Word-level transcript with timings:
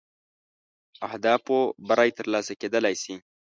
اهدافو 1.07 1.57
بری 1.87 2.11
تر 2.17 2.25
لاسه 2.33 2.53
کېدلای 2.61 2.95
شي. 3.03 3.13